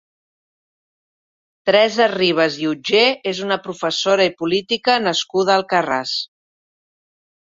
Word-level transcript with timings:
Teresa 1.69 2.07
Ribes 2.13 2.57
i 2.63 2.67
Utgé 2.71 3.03
és 3.33 3.41
una 3.49 3.59
professora 3.69 4.27
i 4.31 4.35
política 4.43 4.97
nascuda 5.09 5.55
a 5.57 5.63
Alcarràs. 5.63 6.17